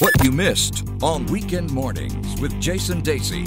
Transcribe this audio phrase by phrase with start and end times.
[0.00, 3.46] What you missed on Weekend Mornings with Jason Dasey.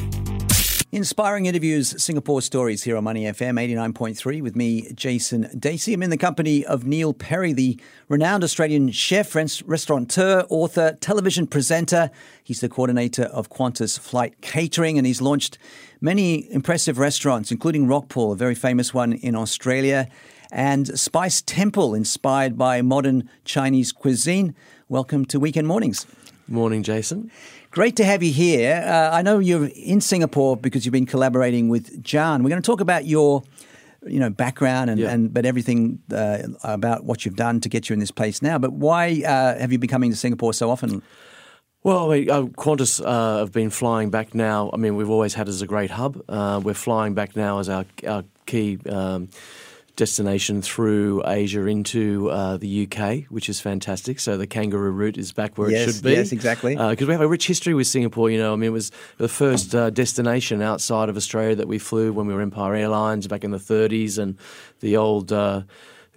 [0.92, 5.96] Inspiring interviews, Singapore stories here on Money FM 89.3 with me, Jason Dasey.
[5.96, 12.12] I'm in the company of Neil Perry, the renowned Australian chef, restaurateur, author, television presenter.
[12.44, 15.58] He's the coordinator of Qantas Flight Catering and he's launched
[16.02, 20.08] many impressive restaurants, including Rockpool, a very famous one in Australia,
[20.52, 24.54] and Spice Temple, inspired by modern Chinese cuisine.
[24.88, 26.06] Welcome to Weekend Mornings.
[26.54, 27.32] Morning, Jason.
[27.72, 28.84] Great to have you here.
[28.86, 32.44] Uh, I know you're in Singapore because you've been collaborating with John.
[32.44, 33.42] We're going to talk about your
[34.06, 35.10] you know background and, yeah.
[35.10, 38.60] and but everything uh, about what you've done to get you in this place now.
[38.60, 41.02] But why uh, have you been coming to Singapore so often?
[41.82, 44.70] Well, I mean, uh, Qantas uh, have been flying back now.
[44.72, 46.24] I mean, we've always had as a great hub.
[46.30, 49.30] Uh, we're flying back now as our, our key um,
[49.96, 54.20] destination through Asia into uh, the UK, which is fantastic.
[54.20, 56.12] So the kangaroo route is back where yes, it should be.
[56.14, 56.76] Yes, exactly.
[56.76, 58.30] Because uh, we have a rich history with Singapore.
[58.30, 61.78] You know, I mean, it was the first uh, destination outside of Australia that we
[61.78, 64.38] flew when we were Empire Airlines back in the 30s, and
[64.80, 65.62] the old uh,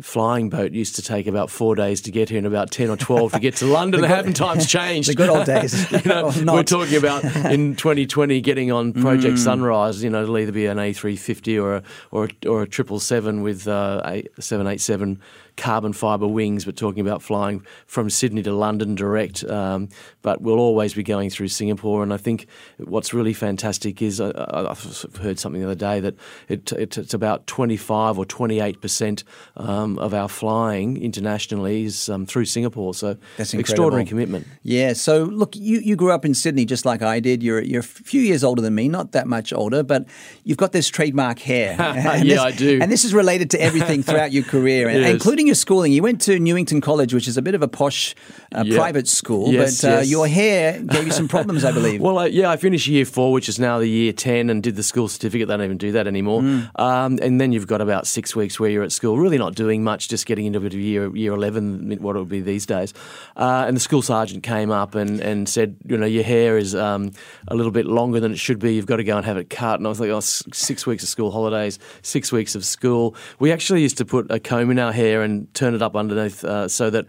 [0.03, 2.97] flying boat used to take about four days to get here and about 10 or
[2.97, 4.01] 12 to get to London.
[4.03, 5.09] good, haven't times changed?
[5.11, 5.91] the good old days.
[5.93, 9.39] you know, we're talking about in 2020 getting on Project mm.
[9.39, 13.43] Sunrise, you know, it'll either be an A350 or a, or a, or a 777
[13.43, 15.21] with uh, a 787
[15.57, 19.45] carbon fibre wings, but talking about flying from Sydney to London direct.
[19.45, 19.89] Um,
[20.23, 22.03] but we'll always be going through Singapore.
[22.03, 22.47] And I think
[22.79, 26.15] what's really fantastic is uh, I've heard something the other day that
[26.49, 29.25] it, it, it's about 25 or 28 percent
[29.57, 32.95] um, of our flying internationally is um, through Singapore.
[32.95, 34.47] So that's extraordinary commitment.
[34.63, 34.93] Yeah.
[34.93, 37.43] So look, you, you grew up in Sydney just like I did.
[37.43, 40.07] You're you're a few years older than me, not that much older, but
[40.45, 41.77] you've got this trademark hair.
[41.79, 42.79] yeah, this, I do.
[42.81, 45.11] And this is related to everything throughout your career, yes.
[45.11, 45.93] including your schooling.
[45.93, 48.15] You went to Newington College, which is a bit of a posh
[48.55, 48.77] uh, yep.
[48.77, 50.11] private school, yes, but uh, yes.
[50.11, 52.01] your hair gave you some problems, I believe.
[52.07, 54.77] well, uh, yeah, I finished year four, which is now the year 10, and did
[54.77, 55.49] the school certificate.
[55.49, 56.43] They don't even do that anymore.
[56.43, 56.71] Mm.
[56.81, 59.83] Um, and then you've got about six weeks where you're at school, really not doing
[59.83, 62.93] much, just getting into year, year 11, what it would be these days.
[63.37, 66.75] Uh, and the school sergeant came up and, and said, you know, your hair is
[66.75, 67.13] um,
[67.49, 68.75] a little bit longer than it should be.
[68.75, 69.79] You've got to go and have it cut.
[69.79, 73.15] And I was like, oh, six weeks of school holidays, six weeks of school.
[73.39, 76.45] We actually used to put a comb in our hair and turn it up underneath
[76.45, 77.07] uh, so that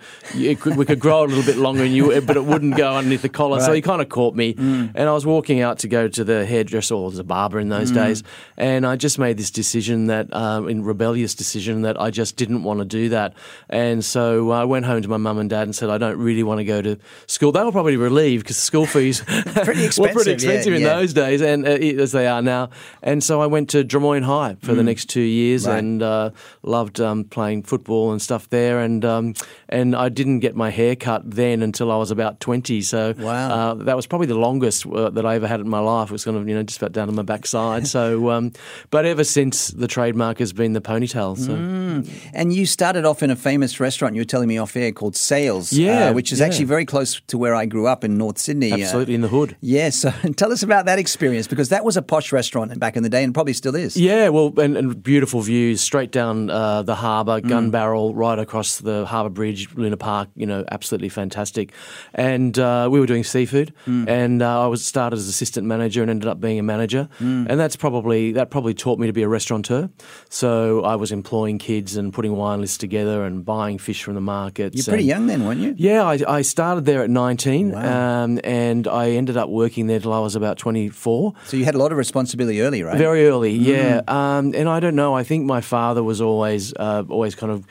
[0.59, 3.21] could, we could grow a little bit longer, and you, but it wouldn't go underneath
[3.21, 3.57] the collar.
[3.57, 3.65] Right.
[3.65, 4.91] So he kind of caught me, mm.
[4.93, 7.91] and I was walking out to go to the hairdresser or the barber in those
[7.91, 7.95] mm.
[7.95, 8.23] days,
[8.57, 12.63] and I just made this decision that, um, in rebellious decision, that I just didn't
[12.63, 13.33] want to do that,
[13.69, 16.43] and so I went home to my mum and dad and said I don't really
[16.43, 17.51] want to go to school.
[17.51, 20.95] They were probably relieved because school fees pretty were pretty expensive yeah, in yeah.
[20.95, 22.69] those days, and uh, as they are now.
[23.01, 24.77] And so I went to Drummoyne High for mm.
[24.77, 25.79] the next two years, right.
[25.79, 26.31] and uh,
[26.63, 29.35] loved um, playing football and stuff there, and um,
[29.69, 32.81] and I didn't get my hair cut then until I was about 20.
[32.81, 33.50] So wow.
[33.50, 36.09] uh, that was probably the longest uh, that I ever had in my life.
[36.09, 37.85] It was kind of, you know, just about down to my backside.
[37.85, 38.53] so, um,
[38.89, 41.38] but ever since the trademark has been the ponytail.
[41.38, 41.51] So.
[41.51, 42.09] Mm.
[42.33, 45.16] And you started off in a famous restaurant you were telling me off air called
[45.16, 46.47] Sails, uh, yeah, uh, which is yeah.
[46.47, 48.72] actually very close to where I grew up in North Sydney.
[48.72, 49.55] Uh, Absolutely, in the hood.
[49.61, 50.03] Yes.
[50.03, 53.03] Yeah, so tell us about that experience because that was a posh restaurant back in
[53.03, 53.95] the day and probably still is.
[53.95, 57.72] Yeah, well, and, and beautiful views straight down uh, the harbour, gun mm.
[57.72, 61.72] barrel, right across the harbour bridge, Luna Park, you know, absolutely fantastic.
[62.13, 64.08] And uh, we were doing seafood, mm.
[64.08, 67.09] and uh, I was started as assistant manager and ended up being a manager.
[67.19, 67.47] Mm.
[67.50, 69.90] And that's probably that probably taught me to be a restaurateur.
[70.30, 74.22] So I was employing kids and putting wine lists together and buying fish from the
[74.22, 74.75] markets.
[74.75, 75.75] You're pretty and, young then, weren't you?
[75.78, 78.24] Yeah, I, I started there at 19, wow.
[78.24, 81.34] um, and I ended up working there till I was about 24.
[81.46, 82.97] So you had a lot of responsibility early, right?
[82.97, 83.66] Very early, mm.
[83.66, 84.02] yeah.
[84.08, 85.16] Um, and I don't know.
[85.16, 87.66] I think my father was always uh, always kind of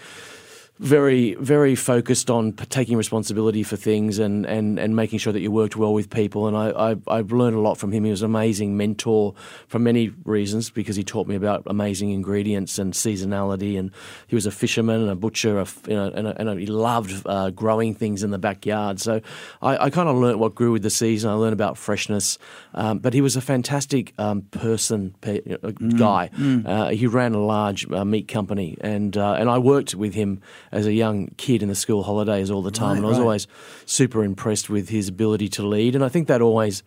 [0.78, 5.50] very, very focused on taking responsibility for things and, and, and making sure that you
[5.50, 6.46] worked well with people.
[6.46, 8.04] And I, I, have learned a lot from him.
[8.04, 9.34] He was an amazing mentor
[9.68, 13.78] for many reasons because he taught me about amazing ingredients and seasonality.
[13.78, 13.90] And
[14.26, 16.66] he was a fisherman and a butcher, a, you know, and, a, and a, he
[16.66, 19.00] loved uh, growing things in the backyard.
[19.00, 19.22] So
[19.62, 21.30] I, I kind of learned what grew with the season.
[21.30, 22.38] I learned about freshness.
[22.74, 26.30] Um, but he was a fantastic um, person, mm, guy.
[26.36, 26.66] Mm.
[26.66, 30.42] Uh, he ran a large uh, meat company, and uh, and I worked with him
[30.72, 33.18] as a young kid in the school holidays all the time, right, and I was
[33.18, 33.24] right.
[33.24, 33.46] always
[33.84, 35.94] super impressed with his ability to lead.
[35.94, 36.82] And I think that always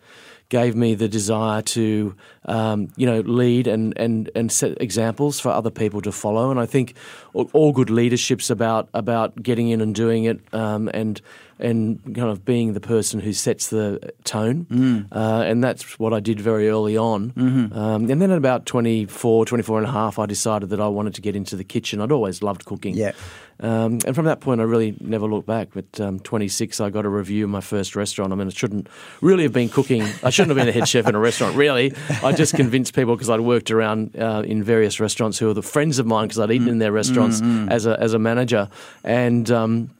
[0.50, 5.48] gave me the desire to, um, you know, lead and, and, and set examples for
[5.50, 6.50] other people to follow.
[6.50, 6.94] And I think
[7.32, 11.20] all, good leadership's about about getting in and doing it, um, and
[11.60, 14.64] and kind of being the person who sets the tone.
[14.64, 15.06] Mm.
[15.12, 17.30] Uh, and that's what I did very early on.
[17.30, 17.78] Mm-hmm.
[17.78, 21.14] Um, and then at about 24, 24 and a half, I decided that I wanted
[21.14, 22.00] to get into the kitchen.
[22.00, 22.96] I'd always loved cooking.
[22.96, 23.12] Yeah.
[23.60, 25.68] Um, and from that point, I really never looked back.
[25.74, 28.32] But um, 26, I got a review in my first restaurant.
[28.32, 28.88] I mean, it shouldn't
[29.20, 30.02] really have been cooking.
[30.22, 31.94] I shouldn't have been a head chef in a restaurant, really.
[32.22, 35.62] I just convinced people because I'd worked around uh, in various restaurants who were the
[35.62, 37.40] friends of mine because I'd eaten in their restaurants
[37.70, 38.68] as, a, as a manager.
[39.04, 39.90] And um,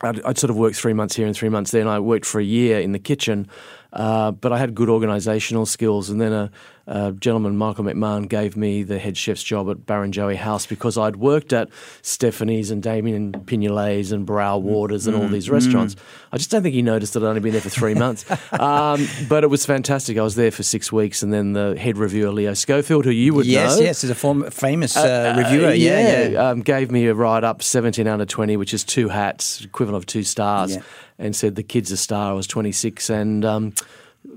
[0.00, 2.26] I'd, I'd sort of worked three months here and three months there, and I worked
[2.26, 3.48] for a year in the kitchen.
[3.90, 6.50] Uh, but I had good organisational skills, and then a,
[6.90, 11.16] a gentleman, Michael McMahon, gave me the head chef's job at Barrenjoey House because I'd
[11.16, 11.68] worked at
[12.02, 15.96] Stephanie's and Damien Pignolets and Berowra Waters and all these restaurants.
[16.32, 18.24] I just don't think he noticed that I'd only been there for three months.
[18.52, 20.16] Um, but it was fantastic.
[20.16, 23.34] I was there for six weeks, and then the head reviewer, Leo Schofield, who you
[23.34, 23.80] would Yes, know.
[23.80, 25.72] yes, yes, is a form, famous uh, reviewer.
[25.74, 26.48] yeah, yeah.
[26.50, 30.02] Um, gave me a write up 17 out of 20, which is two hats, equivalent
[30.02, 30.82] of two stars, Yeah.
[31.18, 32.30] and said the kid's a star.
[32.30, 33.74] I was 26, and um,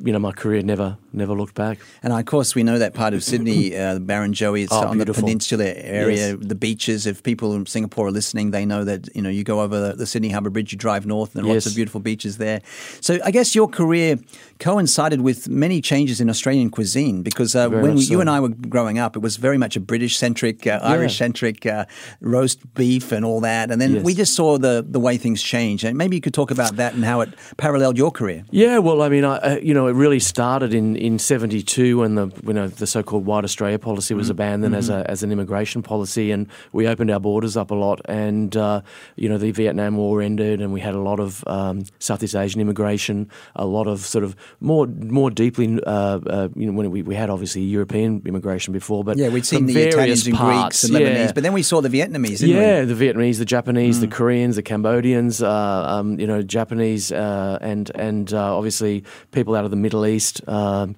[0.04, 1.80] you know my career never never looked back.
[2.04, 5.06] And of course, we know that part of Sydney, uh, Barrenjoey, it's Oh, on the
[5.06, 5.24] beautiful.
[5.24, 6.38] peninsula area, Yes.
[6.40, 7.06] the beaches.
[7.06, 9.96] If people in Singapore are listening, they know that you know you go over the,
[9.96, 12.62] the Sydney Harbour Bridge, you drive north, and there are lots of beautiful beaches there.
[13.02, 14.18] So I guess your career
[14.60, 18.50] coincided with many changes in Australian cuisine because uh, when much you and I were
[18.50, 21.86] growing up, it was very much a British centric, uh, Irish centric uh,
[22.22, 23.72] roast beef and all that.
[23.72, 24.04] And then Yes.
[24.04, 25.84] we just saw the the way things change.
[25.84, 28.44] And maybe you could talk about that and how it paralleled your career.
[28.52, 32.16] Yeah, well, I mean, I, uh, you know, it really started in, in '72 when
[32.16, 35.82] the you know the so-called White Australia policy was abandoned as a as an immigration
[35.82, 38.82] policy, and we opened our borders up a lot, and uh,
[39.16, 42.60] you know the Vietnam War ended, and we had a lot of um, Southeast Asian
[42.60, 47.02] immigration, a lot of sort of more more deeply, uh, uh, you know, when we,
[47.02, 50.94] we had obviously European immigration before, but Yeah, we'd seen the Italians and Greeks and
[50.94, 51.32] Lebanese, yeah.
[51.32, 52.62] but then we saw the Vietnamese, didn't we?
[52.62, 57.58] Yeah, the Vietnamese, the Japanese, the Koreans, the Cambodians, uh, um, you know, Japanese, uh,
[57.62, 60.96] and and uh, obviously people out of the Middle East, um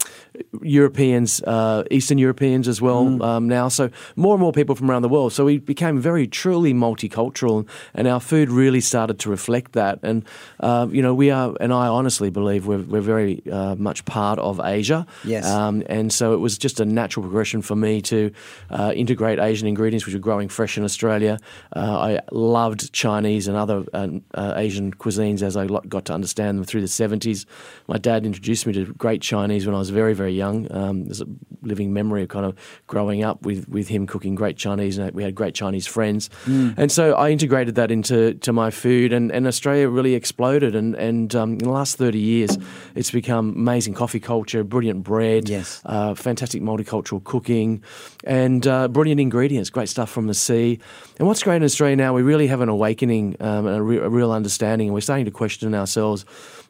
[0.62, 3.68] Europeans, uh, Eastern Europeans as well um, now.
[3.68, 5.34] So more and more people from around the world.
[5.34, 10.00] So we became very truly multicultural, and our food really started to reflect that.
[10.04, 10.26] And
[10.60, 14.40] uh, you know, we are, and I honestly believe we're we're very uh, much part
[14.40, 15.06] of Asia.
[15.24, 15.46] Yes.
[15.46, 18.32] Um, and so it was just a natural progression for me to
[18.70, 21.40] uh, integrate Asian ingredients, which were growing fresh in Australia.
[21.76, 26.58] Uh, I loved Chinese and other uh, uh, Asian cuisines as I got to understand
[26.58, 27.46] them through the 70s.
[27.88, 30.68] My dad introduced me to great Chinese when I was very, very young.
[30.72, 31.26] Um, there's a
[31.62, 32.56] living memory of kind of
[32.88, 36.30] growing up with, with him cooking great Chinese, and we had great Chinese friends.
[36.46, 40.76] And so I integrated that into to my food, and, and Australia really exploded.
[40.76, 42.58] And, and um, in the last 30 years,
[42.96, 45.82] it's become amazing coffee culture, brilliant bread, Yes.
[45.86, 47.82] uh, fantastic multicultural cooking,
[48.24, 50.80] and uh, brilliant ingredients, great stuff from the sea.
[51.20, 53.98] And what's great in Australia now, we really have an awakening um, and a, re-
[53.98, 56.26] a real understanding, and we're starting to question ourselves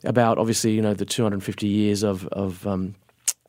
[0.05, 2.95] about obviously, you know, the 250 years of, of um,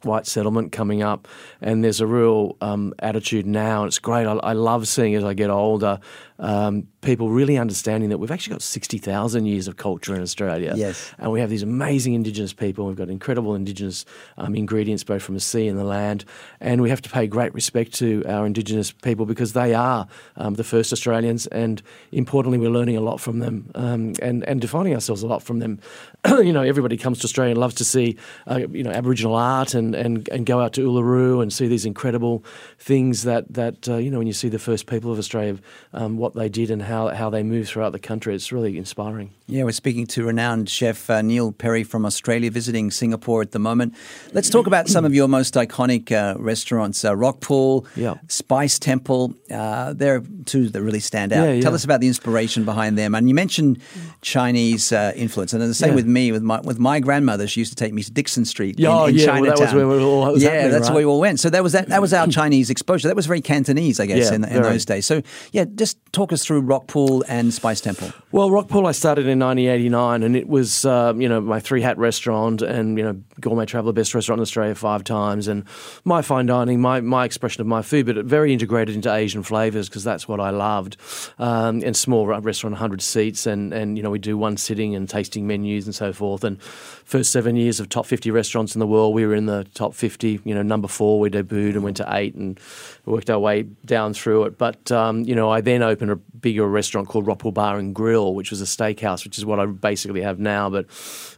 [0.03, 1.29] white settlement coming up,
[1.61, 4.27] and there's a real um, attitude now, it's great.
[4.27, 6.01] I, I love seeing as I get older,
[6.39, 10.73] um, people really understanding that we've actually got 60,000 years of culture in Australia.
[10.75, 11.13] Yes.
[11.19, 12.87] And we have these amazing Indigenous people.
[12.87, 14.05] We've got incredible Indigenous
[14.37, 16.25] um, ingredients, both from the sea and the land.
[16.61, 20.55] And we have to pay great respect to our Indigenous people because they are um,
[20.55, 21.47] the first Australians.
[21.49, 25.43] And importantly, we're learning a lot from them um, and, and defining ourselves a lot
[25.43, 25.81] from them.
[26.27, 28.17] you know, everybody comes to Australia and loves to see,
[28.51, 31.85] uh, you know, Aboriginal art and, and, and go out to Uluru and see these
[31.85, 32.45] incredible
[32.79, 35.59] things that, that uh, you know, when you see the first people of Australia,
[35.93, 39.29] um, what they did and how, how they moved throughout the country, it's really inspiring.
[39.47, 43.59] Yeah, we're speaking to renowned chef uh, Neil Perry from Australia, visiting Singapore at the
[43.59, 43.95] moment.
[44.33, 48.15] Let's talk about some of your most iconic uh, restaurants: uh, Rockpool, Yeah.
[48.29, 49.35] Spice Temple.
[49.51, 51.45] Uh, there are two that really stand out.
[51.47, 53.15] Yeah, Tell us about the inspiration behind them.
[53.15, 53.83] And you mentioned
[54.23, 55.95] Chinese uh, influence, and the same Yeah.
[55.97, 56.33] with me.
[56.33, 59.05] With my with my grandmother, she used to take me to Dixon Street in, Oh,
[59.07, 60.95] in yeah, well, that was where we all- it was yeah, that's right?
[60.95, 61.39] where we all went.
[61.41, 61.89] So that was that.
[61.89, 63.09] That was our Chinese exposure.
[63.09, 65.05] That was very Cantonese, I guess, Yeah, in, in those days.
[65.05, 65.21] So
[65.53, 68.13] yeah, just talk us through Rockpool and Spice Temple.
[68.33, 71.99] Well, Rockpool, I started in 1989, and it was, um, you know, my three hat
[71.99, 75.65] restaurant and, you know, Gourmet Traveller Best Restaurant in Australia five times, and
[76.05, 79.89] my fine dining, my, my expression of my food, but very integrated into Asian flavours
[79.89, 80.99] because that's what I loved.
[81.39, 85.09] Um, and small restaurant, 100 seats, and, and, you know, we do one sitting and
[85.09, 86.45] tasting menus and so forth.
[86.45, 89.55] And first seven years of top 50 restaurants in the world, we were in the
[89.59, 90.41] the top 50.
[90.45, 92.59] You know, number four we debuted and went to eight and
[93.05, 94.59] worked our way down through it.
[94.59, 98.35] But um, you know, I then opened a bigger restaurant called Rockpool Bar and Grill,
[98.35, 100.87] which was a steakhouse, which is what I basically have now, but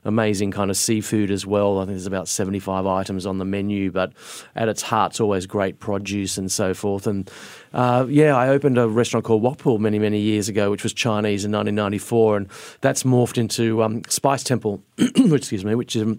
[0.05, 1.81] amazing kind of seafood as well.
[1.87, 4.13] I think there's about 75 items on the menu, but
[4.57, 7.07] at its heart, it's always great produce and so forth.
[7.07, 7.31] And
[7.73, 11.45] uh, yeah, I opened a restaurant called Wokpool many, many years ago, which was Chinese
[11.45, 12.49] in 1994, and
[12.81, 16.17] that's morphed into um, Spice Temple, which excuse me, which is,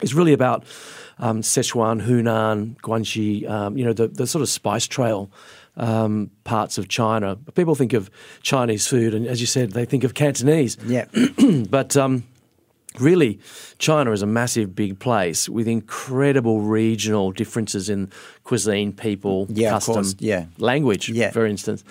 [0.00, 0.64] is really about
[1.18, 5.30] um, Sichuan, Hunan, Guangxi, um, you know, the, the sort of spice trail
[5.76, 7.36] um, parts of China.
[7.54, 8.10] People think of
[8.42, 10.78] Chinese food, and as you said, they think of Cantonese.
[10.86, 11.06] Yeah.
[11.68, 12.24] but um,
[12.98, 13.40] really,
[13.78, 18.10] China is a massive, big place with incredible regional differences in
[18.44, 20.46] cuisine, people, Yeah, custom, yeah.
[20.58, 21.30] language, Yeah.
[21.30, 21.84] for instance.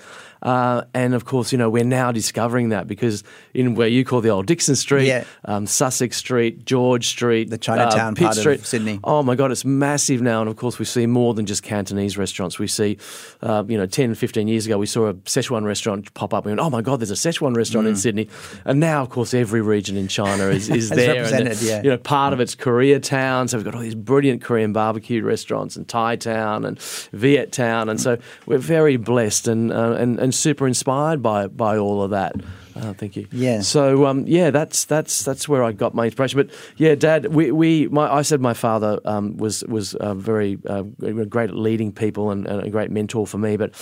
[0.44, 3.24] Uh, and of course, you know, we're now discovering that because
[3.54, 5.24] in where you call the old Dixon Street, Yeah.
[5.46, 9.00] um, Sussex Street, George Street, The Chinatown uh, Pitt part of Sydney.
[9.02, 10.40] Oh my God, it's massive now.
[10.42, 12.58] And of course, we see more than just Cantonese restaurants.
[12.58, 12.98] We see,
[13.42, 16.50] uh, you know, 10, 15 years ago, we saw a Szechuan restaurant pop up we
[16.50, 17.90] went, oh my God, there's a Szechuan restaurant Mm.
[17.90, 18.28] in Sydney.
[18.66, 21.14] And now, of course, every region in China is, is there.
[21.14, 21.82] represented, and, yeah.
[21.82, 23.48] You know, part of it's Koreatown.
[23.48, 26.78] So we've got all these brilliant Korean barbecue restaurants and Thai Town and
[27.12, 27.88] Viet Town.
[27.88, 32.10] And so we're very blessed and, uh, and, and super inspired by, by all of
[32.10, 32.34] that.
[32.76, 33.26] Uh, thank you.
[33.30, 33.60] Yeah.
[33.60, 36.38] So um, yeah, that's that's that's where I got my inspiration.
[36.38, 40.58] But yeah, Dad, we, we my, I said my father um, was was uh, very
[40.66, 43.56] uh, great at leading people and, and a great mentor for me.
[43.56, 43.74] But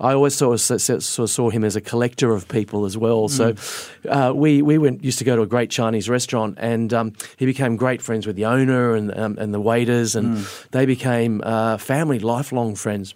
[0.00, 3.28] I always sort of, sort of saw him as a collector of people as well.
[3.28, 3.54] So
[4.08, 7.46] uh, we we went used to go to a great Chinese restaurant, and um, he
[7.46, 11.76] became great friends with the owner and um, and the waiters, and they became uh,
[11.76, 13.14] family, lifelong friends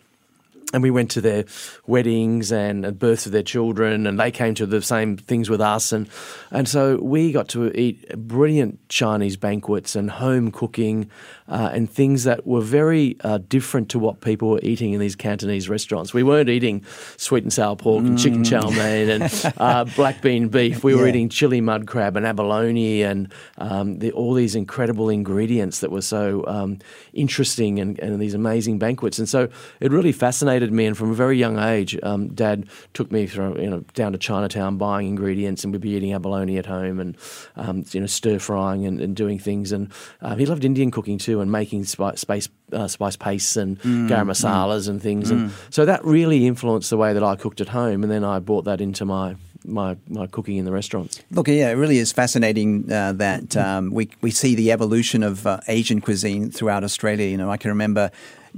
[0.75, 1.45] and we went to their
[1.87, 5.93] weddings and births of their children, and they came to the same things with us,
[5.93, 6.09] and
[6.50, 11.09] and so we got to eat brilliant Chinese banquets and home cooking,
[11.49, 15.14] uh, and things that were very uh, different to what people were eating in these
[15.14, 16.12] Cantonese restaurants.
[16.12, 16.85] We weren't eating
[17.16, 20.83] sweet and sour pork and chicken chow mein and uh, black bean beef.
[20.83, 25.81] We were eating chili mud crab and abalone and um, the, all these incredible ingredients
[25.81, 26.78] that were so um,
[27.12, 29.19] interesting and, and these amazing banquets.
[29.19, 29.49] And so
[29.81, 30.87] it really fascinated me.
[30.87, 34.18] And from a very young age, um, Dad took me through, you know, down to
[34.18, 37.16] Chinatown buying ingredients, and we'd be eating abalone at home and
[37.56, 39.73] um, you know stir frying and, and doing things.
[39.73, 39.90] And
[40.21, 44.30] uh, he loved Indian cooking too, and making spice, space, uh, spice pastes and garam
[44.30, 45.30] masalas and things.
[45.30, 48.02] And so that really influenced the way that I cooked at home.
[48.02, 51.23] And then I brought that into my my, my cooking in the restaurants.
[51.30, 55.47] Look, yeah, it really is fascinating uh, that um, we we see the evolution of
[55.47, 57.26] uh, Asian cuisine throughout Australia.
[57.26, 58.11] You know, I can remember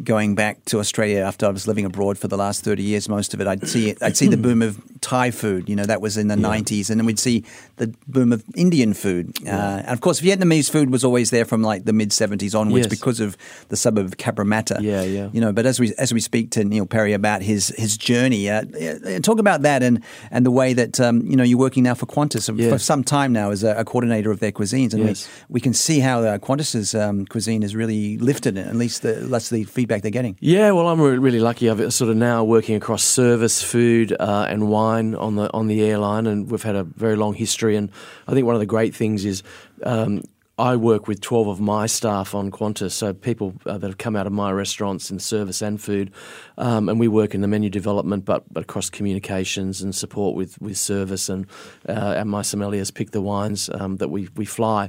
[0.04, 3.08] going back to Australia after I was living abroad for the last thirty years.
[3.08, 5.68] Most of it, I'd see it, I'd see the boom of Thai food.
[5.68, 7.44] You know, that was in the nineties, and then we'd see
[7.76, 9.36] the boom of Indian food.
[9.46, 12.86] Uh, and of course, Vietnamese food was always there from like the mid seventies onwards
[12.86, 12.98] Yes.
[12.98, 13.36] because of
[13.68, 14.80] the suburb of Cabramatta.
[14.80, 15.30] Yeah, yeah.
[15.32, 18.50] You know, but as we as we speak to Neil Perry about his his journey,
[18.50, 21.82] uh, uh, talk about that and and the way that um, you know you're working
[21.84, 25.04] now for Qantas for some time now as a, a coordinator of their cuisines, and
[25.06, 25.28] Yes.
[25.48, 28.66] we, we can see how uh, Qantas's um, cuisine has really lifted it.
[28.66, 30.36] At least the, that's the feedback they're getting.
[30.40, 31.70] Yeah, well, I'm really lucky.
[31.70, 35.82] I've sort of now working across service, food, uh, and wine on the on the
[35.82, 37.76] airline, and we've had a very long history.
[37.76, 37.90] And
[38.26, 39.42] I think one of the great things is.
[39.82, 40.22] Um,
[40.58, 44.16] I work with 12 of my staff on Qantas, so people uh, that have come
[44.16, 46.10] out of my restaurants in service and food,
[46.56, 50.58] um, and we work in the menu development, but, but across communications and support with,
[50.62, 51.46] with service, and
[51.86, 54.88] uh, and my sommeliers pick the wines um, that we, we fly.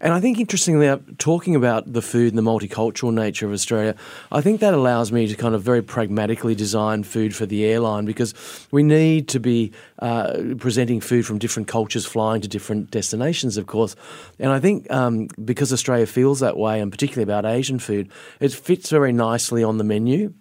[0.00, 3.94] And I think interestingly, uh, talking about the food and the multicultural nature of Australia,
[4.32, 8.04] I think that allows me to kind of very pragmatically design food for the airline
[8.04, 8.34] because
[8.72, 13.66] we need to be uh, presenting food from different cultures, flying to different destinations, of
[13.66, 13.94] course.
[14.40, 15.03] And I think um,
[15.44, 19.78] because Australia feels that way, and particularly about Asian food, it fits very nicely on
[19.78, 20.32] the menu.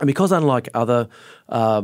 [0.00, 1.08] And because unlike other
[1.48, 1.82] uh,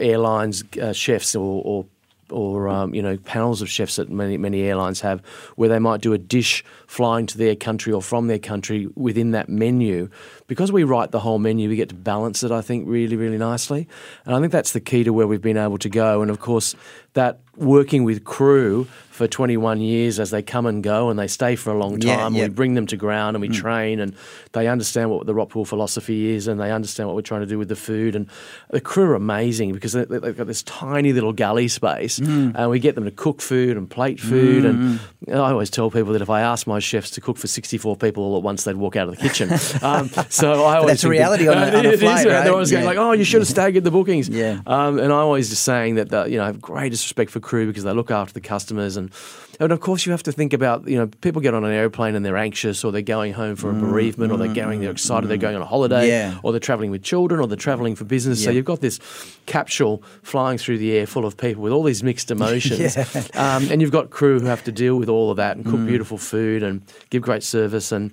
[0.00, 1.86] airlines, uh, chefs or, or
[2.30, 5.20] or um, you know panels of chefs that many many airlines have,
[5.56, 9.30] where they might do a dish flying to their country or from their country within
[9.32, 10.08] that menu.
[10.46, 12.50] Because we write the whole menu, we get to balance it.
[12.50, 13.88] I think really really nicely,
[14.24, 16.22] and I think that's the key to where we've been able to go.
[16.22, 16.74] And of course,
[17.14, 21.56] that working with crew for 21 years as they come and go and they stay
[21.56, 22.34] for a long time.
[22.34, 22.42] yeah.
[22.44, 24.14] We bring them to ground and we train and
[24.52, 27.58] they understand what the Rockpool philosophy is and they understand what we're trying to do
[27.58, 28.14] with the food.
[28.14, 28.28] And
[28.70, 32.78] the crew are amazing because they, they've got this tiny little galley space and we
[32.78, 34.64] get them to cook food and plate food.
[34.66, 37.96] And I always tell people that if I asked my chefs to cook for 64
[37.96, 39.50] people all at once, they'd walk out of the kitchen.
[39.82, 42.00] um, so I always that's a think that- reality on a- on a It is,
[42.00, 42.44] flight, right?
[42.44, 44.28] They're always going like, oh, you should have staggered the bookings.
[44.28, 44.60] Yeah.
[44.66, 47.40] Um, and I'm always just saying that, the, you know, I have greatest respect for
[47.40, 49.14] crew because they look after the customers and and
[49.58, 52.14] and of course you have to think about you know people get on an airplane
[52.14, 55.28] and they're anxious or they're going home for a bereavement or they're going they're excited
[55.28, 56.38] they're going on a holiday Yeah.
[56.42, 58.44] or they're traveling with children or they're traveling for business.
[58.44, 58.98] So you've got this
[59.46, 62.96] capsule flying through the air full of people with all these mixed emotions,
[63.34, 65.80] um, and you've got crew who have to deal with all of that and cook
[65.80, 65.86] Mm.
[65.86, 67.92] beautiful food and give great service.
[67.92, 68.10] And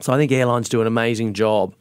[0.00, 1.74] so I think airlines do an amazing job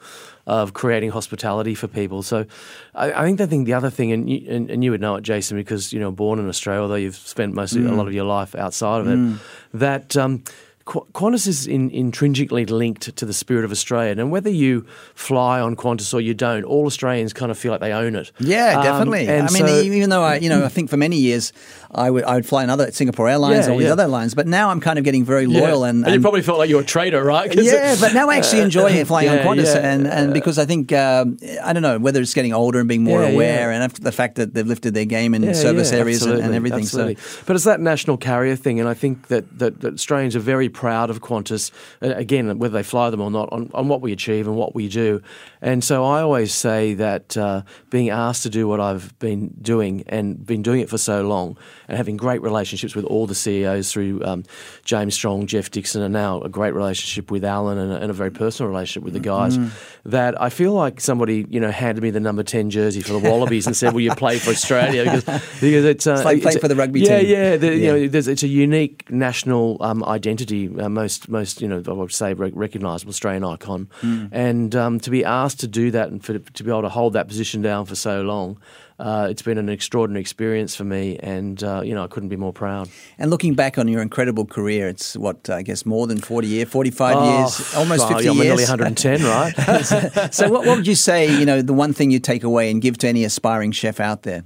[0.47, 2.21] of creating hospitality for people.
[2.21, 2.45] So
[2.93, 5.15] I, I think the thing, the other thing, and you, and, and you would know
[5.15, 8.07] it, Jason, because you know born in Australia, although you've spent most of, a lot
[8.07, 9.39] of your life outside of it,
[9.73, 10.17] that.
[10.17, 10.43] Um,
[10.85, 15.59] Qu- Qantas is in, intrinsically linked to the spirit of Australia, and whether you fly
[15.59, 18.31] on Qantas or you don't, all Australians kind of feel like they own it.
[18.39, 19.27] Yeah, Um, definitely.
[19.27, 21.53] and I mean, so- even though I, you know, I think for many years
[21.91, 23.93] I would I would fly another Singapore Airlines Yeah, all these yeah.
[23.93, 25.61] other airlines, but now I'm kind of getting very Yeah.
[25.61, 27.51] loyal and, you probably felt like you were a traitor, right?
[27.55, 31.37] yeah, but now I actually enjoy flying on Qantas, and, and because I think um,
[31.63, 34.35] I don't know whether it's getting older and being more aware, and after the fact
[34.35, 36.81] that they've lifted their game in service areas and, and everything.
[36.81, 37.15] absolutely.
[37.15, 40.39] So but it's that national carrier thing, and I think that, that, that Australians are
[40.41, 41.71] very proud of Qantas.
[42.01, 44.75] uh, Again, whether they fly them or not, on, on what we achieve and what
[44.75, 45.21] we do.
[45.61, 50.03] And so I always say that uh, being asked to do what I've been doing
[50.07, 53.91] and been doing it for so long, and having great relationships with all the CEOs
[53.91, 54.43] through um,
[54.83, 58.13] James Strong, Geoff Dixon, and now a great relationship with Alan and a, and a
[58.13, 59.57] very personal relationship with the guys.
[59.57, 59.71] Mm.
[60.05, 63.29] That I feel like somebody you know handed me the number ten jersey for the
[63.29, 65.23] Wallabies and said, "Will you play for Australia?" Because
[65.61, 67.29] because it's, uh, It's like playing for the rugby yeah, team.
[67.29, 67.73] Yeah, the, Yeah.
[67.73, 70.64] You know, there's, it's a unique national um, identity.
[70.67, 74.25] Uh, most most you know I would say rec- recognisable Australian icon, Hmm.
[74.31, 77.13] and um, to be asked to do that and for, to be able to hold
[77.13, 78.57] that position down for so long.
[78.97, 82.37] Uh, it's been an extraordinary experience for me, and uh, you know I couldn't be
[82.37, 82.89] more proud.
[83.17, 86.69] And looking back on your incredible career, it's what I guess more than forty years,
[86.69, 88.47] forty-five Oh, years, almost oh, fifty yeah, I'm years.
[88.47, 90.33] nearly 110, right?
[90.33, 91.37] so, what, what would you say?
[91.37, 94.23] You know, the one thing you take away and give to any aspiring chef out
[94.23, 94.43] there?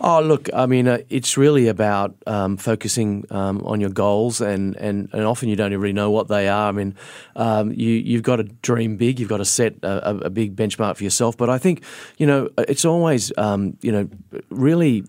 [0.00, 4.76] Oh, look, I mean, uh, it's really about um, focusing um, on your goals, and,
[4.76, 6.68] and, and often you don't really know what they are.
[6.68, 6.94] I mean,
[7.34, 10.54] um, you, you've got to dream big, you've got to set a, a, a big
[10.54, 11.36] benchmark for yourself.
[11.36, 11.82] But I think,
[12.16, 14.08] you know, it's always, um, you know,
[14.50, 15.02] really.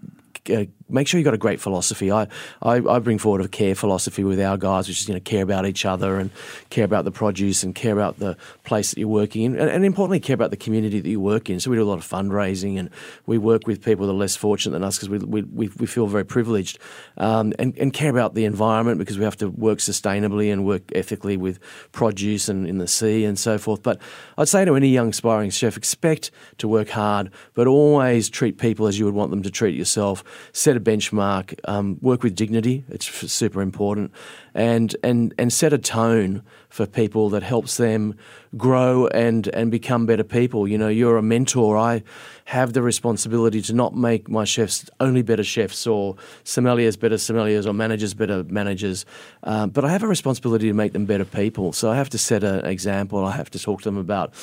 [0.49, 2.11] Uh, make sure you've got a great philosophy.
[2.11, 2.27] I,
[2.61, 5.43] I, I bring forward a care philosophy with our guys, which is you know care
[5.43, 6.31] about each other and
[6.69, 9.85] care about the produce and care about the place that you're working in, and, and
[9.85, 11.59] importantly care about the community that you work in.
[11.59, 12.89] So we do a lot of fundraising and
[13.25, 15.85] we work with people that are less fortunate than us because we, we, we, we
[15.85, 16.79] feel very privileged,
[17.17, 20.83] um, and, and care about the environment because we have to work sustainably and work
[20.95, 21.59] ethically with
[21.91, 23.83] produce and in the sea and so forth.
[23.83, 24.01] But
[24.37, 28.87] I'd say to any young aspiring chef, expect to work hard, but always treat people
[28.87, 30.23] as you would want them to treat yourself.
[30.53, 32.85] Set a benchmark, um, work with dignity.
[32.89, 34.11] It's super important,
[34.53, 38.15] and and and set a tone for people that helps them
[38.57, 40.67] grow and and become better people.
[40.67, 41.77] You know, you're a mentor.
[41.77, 42.03] I
[42.45, 47.65] have the responsibility to not make my chefs only better chefs or sommeliers better sommeliers
[47.67, 49.05] or managers better managers,
[49.43, 51.73] um, but I have a responsibility to make them better people.
[51.73, 53.23] So I have to set an example.
[53.23, 54.33] I have to talk to them about,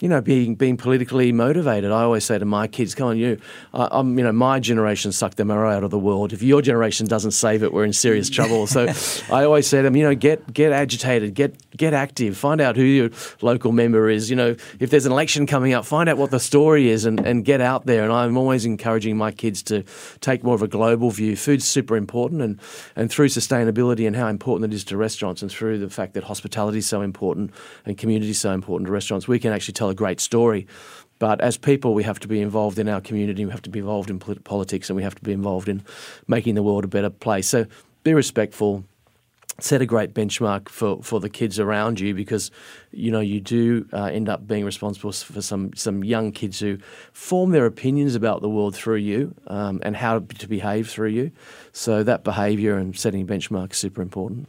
[0.00, 1.90] you know, being being politically motivated.
[1.90, 3.38] I always say to my kids, "Come on, you,
[3.72, 6.32] I, I'm, you know, my generation sucked the marrow out of the world.
[6.32, 8.86] If your generation doesn't save it, we're in serious trouble." So
[9.32, 12.76] I always say to them, you know, get get agitated, get get active, find out
[12.76, 13.10] who your
[13.42, 14.30] local member is.
[14.30, 17.20] You know, if there's an election coming up, find out what the story is and,
[17.20, 18.04] and get out there.
[18.04, 19.84] And I'm always encouraging my kids to
[20.20, 21.36] take more of a global view.
[21.36, 22.60] Food's super important, and
[22.94, 26.24] and through sustainability and how important it is to restaurants, and through the fact that
[26.24, 27.52] hospitality is so important
[27.84, 30.66] and community is so important to restaurants, we can actually tell a great story.
[31.18, 33.44] But as people, we have to be involved in our community.
[33.44, 35.82] We have to be involved in polit- politics, and we have to be involved in
[36.26, 37.48] making the world a better place.
[37.48, 37.66] So
[38.02, 38.84] be respectful,
[39.58, 42.50] set a great benchmark for, for the kids around you because
[42.92, 46.78] you know you do uh, end up being responsible for some some young kids who
[47.12, 51.30] form their opinions about the world through you um, and how to behave through you.
[51.72, 54.48] So that behaviour and setting a benchmark is super important.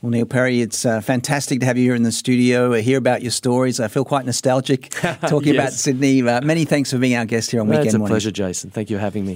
[0.00, 2.98] Well, Neil Perry, it's uh, fantastic to have you here in the studio, uh, hear
[2.98, 3.80] about your stories.
[3.80, 4.90] I feel quite nostalgic
[5.26, 6.22] talking about Sydney.
[6.22, 8.12] Uh, many thanks for being our guest here on It's Weekend It's a Morning.
[8.12, 8.70] pleasure, Jason.
[8.70, 9.34] Thank you for having me.